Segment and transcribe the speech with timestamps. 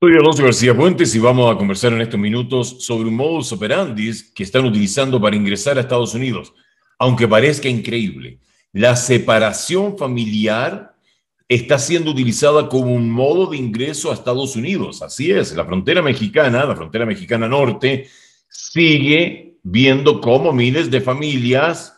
[0.00, 4.12] Soy Alonso García Puentes y vamos a conversar en estos minutos sobre un modus operandi
[4.32, 6.54] que están utilizando para ingresar a Estados Unidos.
[7.00, 8.38] Aunque parezca increíble,
[8.72, 10.94] la separación familiar
[11.48, 15.02] está siendo utilizada como un modo de ingreso a Estados Unidos.
[15.02, 18.08] Así es, la frontera mexicana, la frontera mexicana norte,
[18.48, 21.92] sigue viendo cómo miles de familias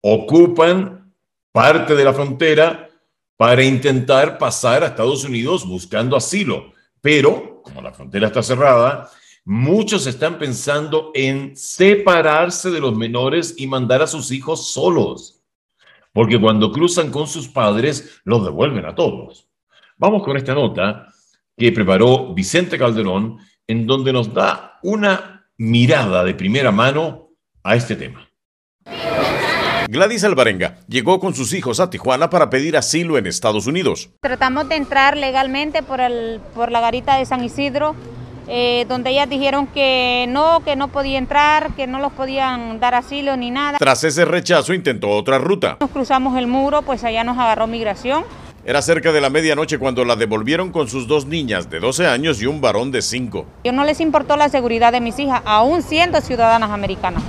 [0.00, 1.12] ocupan
[1.50, 2.88] parte de la frontera
[3.36, 6.72] para intentar pasar a Estados Unidos buscando asilo.
[7.00, 9.10] Pero, como la frontera está cerrada,
[9.44, 15.42] muchos están pensando en separarse de los menores y mandar a sus hijos solos.
[16.12, 19.48] Porque cuando cruzan con sus padres, los devuelven a todos.
[19.96, 21.06] Vamos con esta nota
[21.56, 27.30] que preparó Vicente Calderón, en donde nos da una mirada de primera mano
[27.62, 28.29] a este tema.
[29.92, 34.08] Gladys Alvarenga llegó con sus hijos a Tijuana para pedir asilo en Estados Unidos.
[34.20, 37.96] Tratamos de entrar legalmente por, el, por la garita de San Isidro,
[38.46, 42.94] eh, donde ellas dijeron que no, que no podía entrar, que no los podían dar
[42.94, 43.78] asilo ni nada.
[43.78, 45.78] Tras ese rechazo intentó otra ruta.
[45.80, 48.22] Nos cruzamos el muro, pues allá nos agarró migración.
[48.62, 52.42] Era cerca de la medianoche cuando la devolvieron con sus dos niñas de 12 años
[52.42, 53.46] y un varón de 5.
[53.64, 57.22] Yo no les importó la seguridad de mis hijas, aún siendo ciudadanas americanas.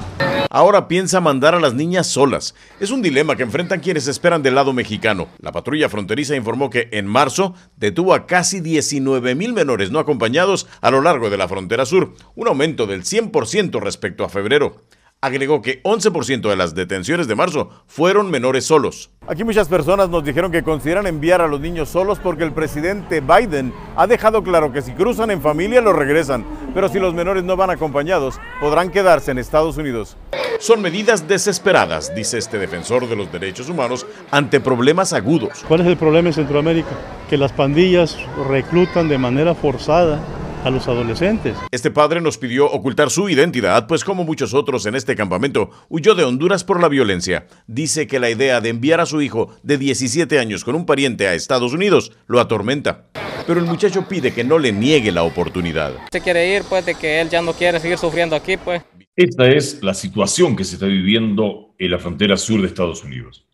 [0.49, 2.53] Ahora piensa mandar a las niñas solas.
[2.81, 5.29] Es un dilema que enfrentan quienes esperan del lado mexicano.
[5.39, 10.67] La patrulla fronteriza informó que en marzo detuvo a casi 19 mil menores no acompañados
[10.81, 14.81] a lo largo de la frontera sur, un aumento del 100% respecto a febrero
[15.23, 19.11] agregó que 11% de las detenciones de marzo fueron menores solos.
[19.27, 23.21] Aquí muchas personas nos dijeron que consideran enviar a los niños solos porque el presidente
[23.21, 27.43] Biden ha dejado claro que si cruzan en familia los regresan, pero si los menores
[27.43, 30.17] no van acompañados podrán quedarse en Estados Unidos.
[30.59, 35.63] Son medidas desesperadas, dice este defensor de los derechos humanos, ante problemas agudos.
[35.67, 36.89] ¿Cuál es el problema en Centroamérica?
[37.29, 38.17] Que las pandillas
[38.49, 40.19] reclutan de manera forzada
[40.63, 41.57] a los adolescentes.
[41.71, 46.15] Este padre nos pidió ocultar su identidad, pues como muchos otros en este campamento, huyó
[46.15, 47.47] de Honduras por la violencia.
[47.67, 51.27] Dice que la idea de enviar a su hijo de 17 años con un pariente
[51.27, 53.05] a Estados Unidos lo atormenta.
[53.47, 55.93] Pero el muchacho pide que no le niegue la oportunidad.
[56.11, 58.83] Se quiere ir, pues, de que él ya no quiere seguir sufriendo aquí, pues.
[59.15, 63.45] Esta es la situación que se está viviendo en la frontera sur de Estados Unidos.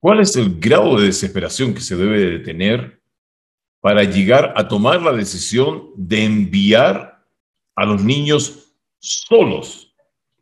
[0.00, 3.02] ¿Cuál es el grado de desesperación que se debe de tener
[3.84, 7.22] para llegar a tomar la decisión de enviar
[7.76, 9.94] a los niños solos,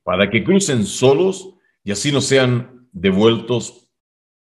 [0.04, 3.88] para que crucen solos y así no sean devueltos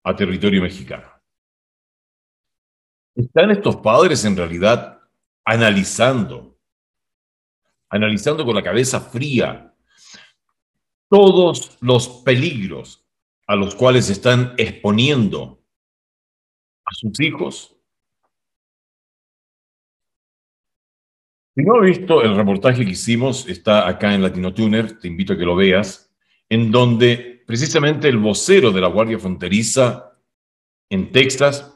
[0.02, 1.06] a territorio mexicano.
[3.14, 4.98] ¿Están estos padres en realidad
[5.44, 6.58] analizando,
[7.90, 9.74] analizando con la cabeza fría
[11.10, 13.06] todos los peligros
[13.46, 15.62] a los cuales están exponiendo
[16.86, 17.75] a sus hijos?
[21.56, 25.33] Si no has visto el reportaje que hicimos, está acá en Latino Tuner, te invito
[25.33, 26.11] a que lo veas,
[26.50, 30.12] en donde precisamente el vocero de la Guardia Fronteriza
[30.91, 31.72] en Texas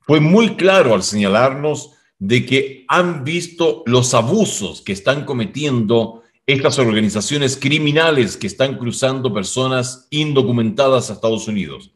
[0.00, 6.80] fue muy claro al señalarnos de que han visto los abusos que están cometiendo estas
[6.80, 11.92] organizaciones criminales que están cruzando personas indocumentadas a Estados Unidos,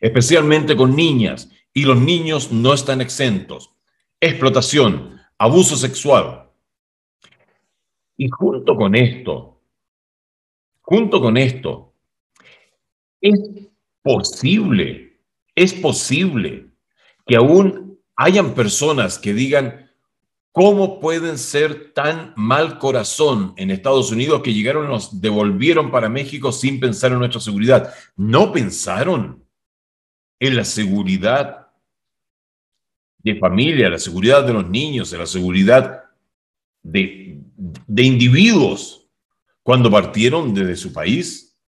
[0.00, 3.70] especialmente con niñas, y los niños no están exentos.
[4.20, 6.47] Explotación, abuso sexual,
[8.18, 9.60] y junto con esto,
[10.80, 11.94] junto con esto,
[13.20, 13.40] es
[14.02, 15.20] posible,
[15.54, 16.66] es posible
[17.24, 19.88] que aún hayan personas que digan,
[20.50, 26.50] ¿cómo pueden ser tan mal corazón en Estados Unidos que llegaron nos devolvieron para México
[26.50, 27.94] sin pensar en nuestra seguridad?
[28.16, 29.44] No pensaron
[30.40, 31.68] en la seguridad
[33.18, 36.04] de familia, la seguridad de los niños, en la seguridad
[36.82, 39.08] de, de individuos
[39.62, 41.58] cuando partieron desde su país.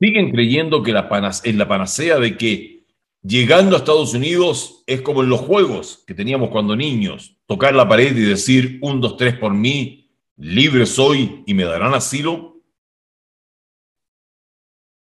[0.00, 1.08] Siguen creyendo que la
[1.44, 2.86] en la panacea de que
[3.22, 7.88] llegando a Estados Unidos es como en los juegos que teníamos cuando niños, tocar la
[7.88, 12.62] pared y decir un, dos, tres por mí, libre soy y me darán asilo.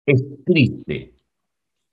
[0.06, 1.16] Es triste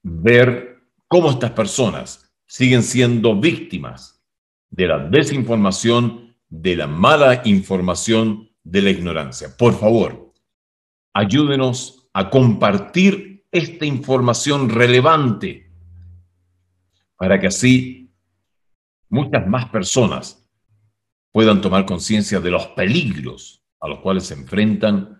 [0.03, 4.23] ver cómo estas personas siguen siendo víctimas
[4.71, 9.57] de la desinformación de la mala información, de la ignorancia.
[9.57, 10.33] Por favor,
[11.15, 15.71] ayúdenos a compartir esta información relevante
[17.17, 18.13] para que así
[19.09, 20.49] muchas más personas
[21.33, 25.19] puedan tomar conciencia de los peligros a los cuales se enfrentan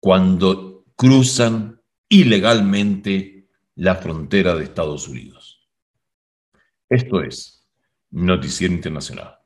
[0.00, 5.68] cuando cruzan ilegalmente la frontera de Estados Unidos.
[6.88, 7.66] Esto es
[8.10, 9.38] Noticiero Internacional.